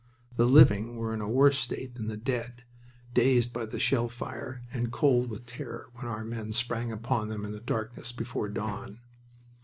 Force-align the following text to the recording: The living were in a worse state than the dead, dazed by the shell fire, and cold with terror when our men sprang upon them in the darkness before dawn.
The 0.35 0.47
living 0.47 0.95
were 0.97 1.13
in 1.13 1.21
a 1.21 1.29
worse 1.29 1.59
state 1.59 1.93
than 1.93 2.07
the 2.07 2.17
dead, 2.17 2.63
dazed 3.13 3.53
by 3.53 3.67
the 3.67 3.77
shell 3.77 4.09
fire, 4.09 4.63
and 4.73 4.91
cold 4.91 5.29
with 5.29 5.45
terror 5.45 5.91
when 5.93 6.07
our 6.07 6.25
men 6.25 6.53
sprang 6.53 6.91
upon 6.91 7.27
them 7.27 7.45
in 7.45 7.51
the 7.51 7.59
darkness 7.59 8.11
before 8.11 8.49
dawn. 8.49 8.99